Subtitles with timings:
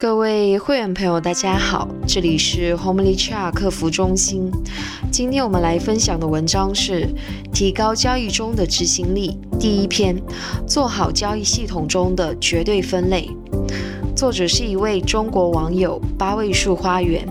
[0.00, 4.48] 各位会员朋友，大家好，这里是 Homely Chat 客服中心。
[5.10, 7.04] 今天我们来分享的文章是
[7.52, 10.16] 《提高交易中的执行力》第一篇，
[10.68, 13.28] 做好交易系统中的绝对分类。
[14.14, 17.26] 作者是一位中国网友，八位数花园。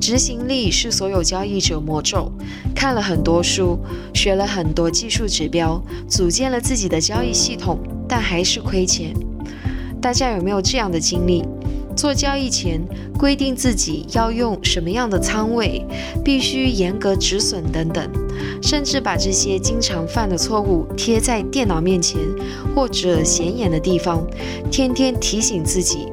[0.00, 2.32] 执行力是所有交易者魔咒。
[2.74, 3.78] 看了很多书，
[4.14, 9.14] 学了很多技术指标，组建了自己的交易系统，但还是亏钱。
[10.00, 11.44] 大家有没有这样的经历？
[11.96, 12.80] 做交易前
[13.18, 15.84] 规定自己要用什么样的仓位，
[16.24, 18.08] 必须严格止损等等，
[18.62, 22.18] 甚至把这些经常犯的错误贴在电脑面前
[22.74, 24.26] 或者显眼的地方，
[24.70, 26.06] 天天提醒自己。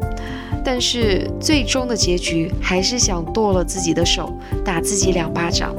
[0.66, 5.74] 但是最终的结局还是想剁了自己的手，打自己两巴掌。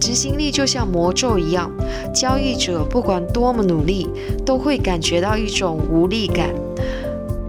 [0.00, 1.70] 执行力就像魔咒一样，
[2.12, 4.08] 交易者不管多么努力，
[4.44, 6.50] 都会感觉到一种无力感。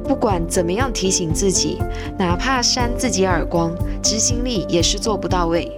[0.07, 1.79] 不管怎么样提醒自己，
[2.17, 5.71] 哪怕扇自己耳光，执行力也是做不到位。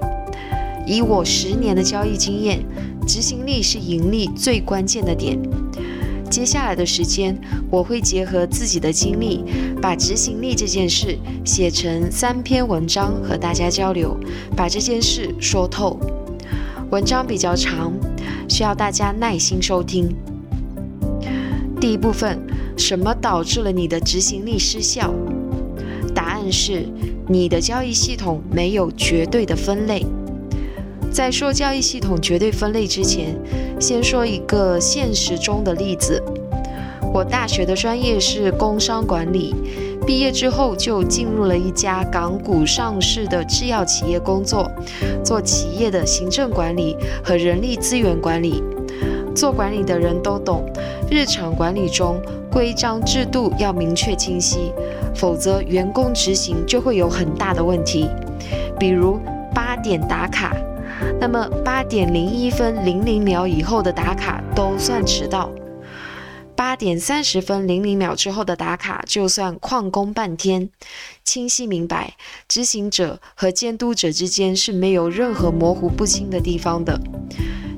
[0.85, 2.63] 以我十年的交易经验，
[3.07, 5.39] 执行力是盈利最关键的点。
[6.29, 7.37] 接下来的时间，
[7.71, 9.45] 我会结合自己的经历，
[9.81, 14.17] 把执行力这件事写成三篇文章和大家交流，
[14.55, 15.97] 把这件事说透。
[16.89, 17.93] 文章比较长，
[18.49, 20.13] 需要大家耐心收听。
[21.79, 22.37] 第一部分。
[22.77, 25.13] 什么导致了你的执行力失效？
[26.13, 26.85] 答案是
[27.27, 30.05] 你的交易系统没有绝对的分类。
[31.11, 33.35] 在说交易系统绝对分类之前，
[33.79, 36.21] 先说一个现实中的例子。
[37.13, 39.55] 我大学的专业是工商管理，
[40.05, 44.69] 毕业之后就进入了一家港股上市的制药企业工作，
[45.23, 48.61] 做企业的行政管理和人力资源管理。
[49.33, 50.65] 做管理的人都懂，
[51.09, 52.21] 日常管理中。
[52.57, 54.73] 规章制度要明确清晰，
[55.13, 58.09] 否则员工执行就会有很大的问题。
[58.79, 59.19] 比如
[59.53, 60.57] 八点打卡，
[61.21, 65.51] 那么八点零一分零零秒以后的打卡都算迟到；
[66.55, 70.71] 八点三十分零零秒之后的打卡就算旷工半天。
[71.23, 72.15] 清晰明白，
[72.47, 76.99] 执行者和监督者之间是没有任何模糊不清的地方的。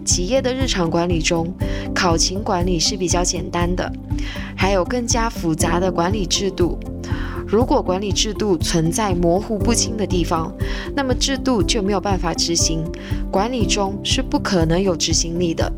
[0.09, 1.53] 企业的日常管理中，
[1.93, 3.91] 考勤管理是比较简单的，
[4.57, 6.79] 还有更加复杂的管理制度。
[7.47, 10.51] 如果管理制度存在模糊不清的地方，
[10.95, 12.83] 那么制度就没有办法执行，
[13.29, 15.71] 管理中是不可能有执行力的。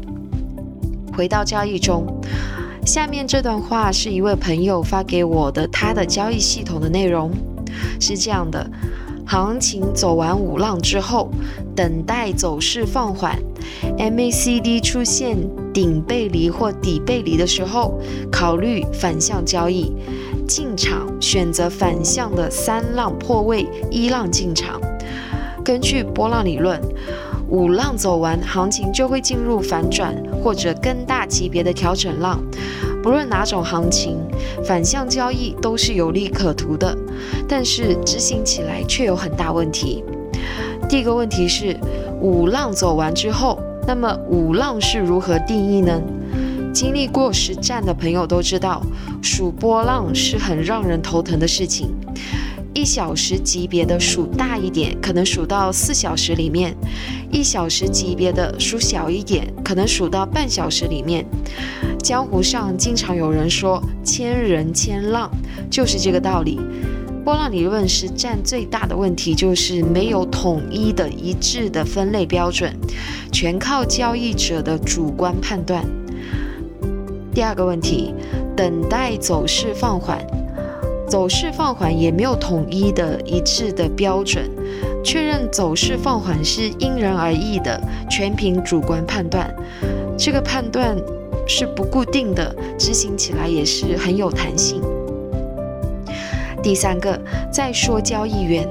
[1.13, 2.07] 回到交易中，
[2.85, 7.29] 下面这段话是一位朋友发给我的，他的交易系统的内容
[7.99, 8.65] 是这样的。
[9.25, 11.29] 行情走完五浪之后，
[11.75, 13.37] 等待走势放缓
[13.97, 15.37] ，MACD 出现
[15.73, 17.99] 顶背离或底背离的时候，
[18.31, 19.93] 考虑反向交易，
[20.47, 24.79] 进场选择反向的三浪破位，一浪进场。
[25.63, 26.81] 根据波浪理论，
[27.47, 32.41] 五浪走完，行情就会进入反转或者更大级别的调整浪。
[33.03, 34.17] 不论哪种行情，
[34.63, 36.95] 反向交易都是有利可图的，
[37.47, 40.03] 但是执行起来却有很大问题。
[40.87, 41.75] 第一个问题是，
[42.21, 45.99] 五浪走完之后，那么五浪是如何定义呢？
[46.71, 48.81] 经历过实战的朋友都知道，
[49.21, 51.93] 数波浪是很让人头疼的事情。
[52.73, 56.71] 一小时级别的数大一点，可能数到四小时里面；
[57.29, 61.25] 一小时级别的数小一点，可能数到半小时里面。
[62.01, 65.29] 江湖上经常有人说“千人千浪”，
[65.69, 66.59] 就是这个道理。
[67.23, 72.75] 波浪理论实战最大的问题就是没有统一的一致的分类标准，
[73.31, 75.85] 全靠交易者的主观判断。
[77.33, 78.13] 第二个问题，
[78.55, 80.25] 等待走势放缓。
[81.07, 84.49] 走势放缓也没有统一的一致的标准，
[85.03, 87.79] 确认走势放缓是因人而异的，
[88.09, 89.53] 全凭主观判断。
[90.17, 90.97] 这个判断
[91.45, 94.81] 是不固定的，执行起来也是很有弹性。
[96.63, 97.19] 第三个，
[97.51, 98.67] 再说交易员，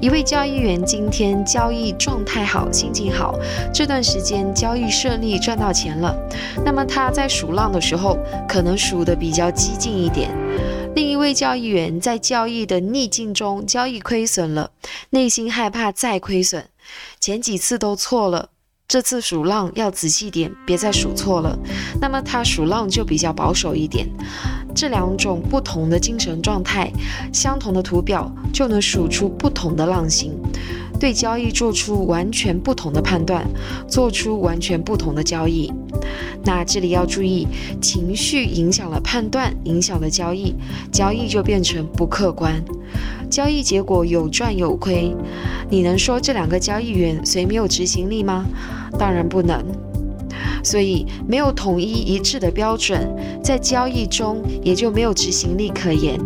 [0.00, 3.38] 一位交易员今天交易状态好，心情好，
[3.72, 6.16] 这段时间交易顺利，赚到钱了，
[6.64, 8.18] 那么他在数浪的时候，
[8.48, 10.30] 可能数的比较激进一点。
[10.94, 14.70] 另一位交易员在交易的逆境中交易亏损了，
[15.10, 16.64] 内心害怕再亏损，
[17.20, 18.48] 前几次都错了，
[18.96, 21.54] 这次数浪要仔细点，别再数错了。
[22.00, 24.08] 那么他数浪就比较保守一点。
[24.74, 26.90] 这两种不同的精神状态，
[27.30, 30.32] 相同的图表就能数出不同的浪形。
[30.98, 33.46] 对交易做出完全不同的判断，
[33.86, 35.72] 做出完全不同的交易。
[36.44, 37.46] 那这里要注意，
[37.80, 40.54] 情绪影响了判断，影响了交易，
[40.90, 42.62] 交易就变成不客观，
[43.28, 45.14] 交易结果有赚有亏。
[45.68, 48.46] 你能说这两个交易员谁没有执行力吗？
[48.98, 49.64] 当然不能。
[50.62, 53.08] 所以没有统一一致的标准，
[53.42, 56.18] 在交易中也就没有执行力可言。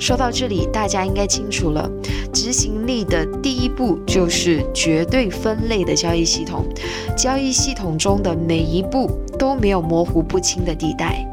[0.00, 1.88] 说到这里，大家应该清楚了，
[2.32, 6.64] 执行力的第一步就是绝对分类的交易系统，
[7.14, 11.30] 交易系统中的每一步都没有模糊不清的地带。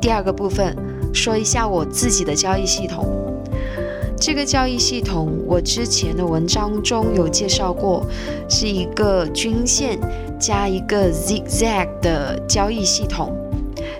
[0.00, 0.76] 第二个部分，
[1.12, 3.04] 说一下我自己的交易系统。
[4.16, 8.06] 这个交易系统，我之前的文章中有介绍过，
[8.48, 9.98] 是一个均线
[10.38, 13.36] 加一个 zigzag 的交易系统。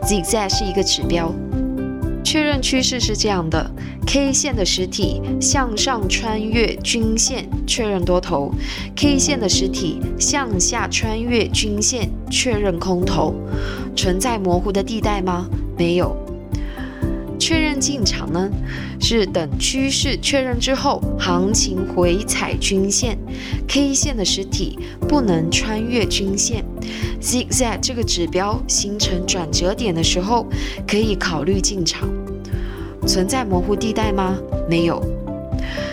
[0.03, 1.35] zigzag 是一个指标。
[2.25, 3.71] 确认趋势是这样的
[4.07, 8.51] ：K 线的实体向上穿越均线，确认多头
[8.97, 13.35] ；K 线的实体向下穿越均线，确认空头。
[13.95, 15.47] 存在模糊的地带吗？
[15.77, 16.24] 没有。
[17.45, 18.49] 确认进场呢？
[18.99, 23.19] 是等趋势确认之后，行情回踩均线
[23.69, 26.65] ，K 线的实体不能穿越均线
[27.21, 30.47] ，zigzag 这个指标形成转折点的时候，
[30.89, 32.09] 可以考虑进场。
[33.07, 34.39] 存在模糊地带吗？
[34.67, 35.05] 没有。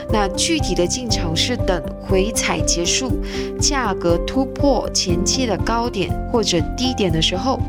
[0.10, 3.12] 那具体的进场是等回踩结束，
[3.60, 7.60] 价格突破前期的高点或者低点的时候，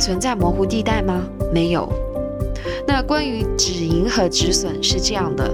[0.00, 1.22] 存在模糊地带吗？
[1.54, 1.88] 没有。
[2.86, 5.50] 那关于止盈和止损是这样的：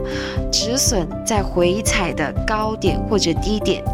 [0.50, 3.84] 止损在回踩的高点或者低点，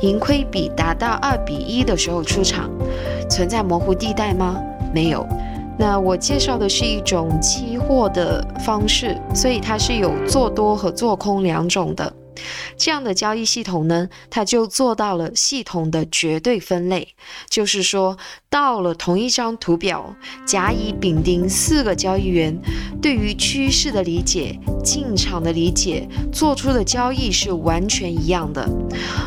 [0.00, 2.70] 盈亏比达到二比一的时候出场，
[3.28, 4.60] 存在模糊地带吗？
[4.92, 5.26] 没有。
[5.78, 12.12] 那我介绍的是一种期货的方式，所以它是有做多和做空两种的。
[12.76, 17.08] 这样的交易系统呢，它就做到了系统的绝对分类，
[17.48, 18.16] 就是说，
[18.48, 20.14] 到了同一张图表，
[20.46, 22.56] 甲、乙、丙、丁四个交易员
[23.00, 28.68] 对于趋势的理解、进场的理解、做出的交易是完全一样的。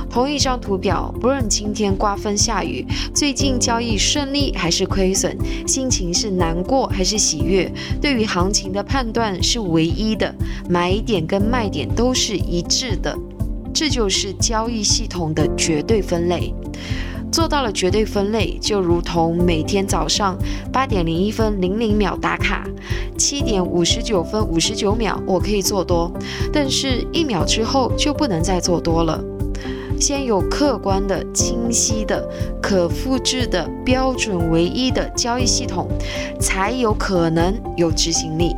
[0.09, 5.37] 同一张图表，不论今天刮风下雨，最近交易顺利还是亏损，
[5.67, 7.71] 心情是难过还是喜悦，
[8.01, 10.33] 对于行情的判断是唯一的，
[10.69, 13.17] 买点跟卖点都是一致的。
[13.73, 16.53] 这就是交易系统的绝对分类，
[17.29, 20.37] 做到了绝对分类，就如同每天早上
[20.71, 22.65] 八点零一分零零秒打卡，
[23.17, 26.09] 七点五十九分五十九秒我可以做多，
[26.53, 29.21] 但是一秒之后就不能再做多了。
[29.99, 32.25] 先有客观的、清晰的、
[32.61, 35.89] 可复制的标准唯一的交易系统，
[36.39, 38.53] 才有可能有执行力。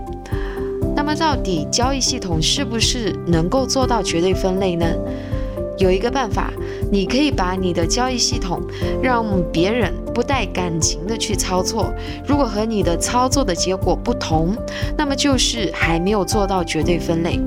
[0.97, 4.87] 那么到底交易系统是不是能够做到绝对分类呢？
[5.77, 6.51] 有一个办法，
[6.91, 8.59] 你可以把你的交易系统
[8.99, 11.93] 让别人不带感情的去操作，
[12.27, 14.55] 如果和你的操作的结果不同，
[14.97, 17.39] 那么就是还没有做到绝对分类。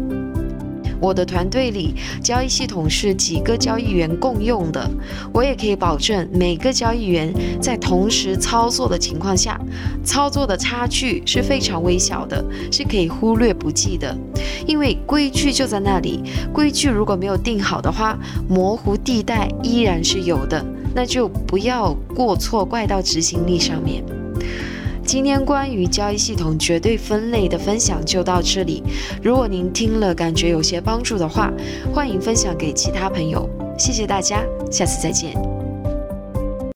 [1.00, 4.88] 我的团队里交易系统是几个交易员共用的，
[5.32, 9.58] 我也可以保证每个交易员在同时操作的情况下，
[10.04, 14.16] 操作的差距是非常微小的，是可以忽略不计的。
[14.66, 18.18] 因为规矩就在那里，规矩如果没有定好的话，
[18.48, 20.64] 模糊地带依然是有的，
[20.94, 24.04] 那就不要过错怪到执行力上面。
[25.10, 28.80] 今天关于交易系统绝对分类的分享就到这里。
[29.20, 31.52] 如果您听了感觉有些帮助的话，
[31.92, 33.50] 欢迎分享给其他朋友。
[33.76, 35.49] 谢谢大家，下次再见。